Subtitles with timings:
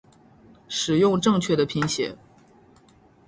[0.67, 2.15] 使用正确的拼写